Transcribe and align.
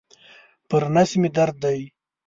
پر 0.69 0.83
نس 0.93 1.11
مي 1.21 1.29
درد 1.35 1.55
دی. 1.63 1.79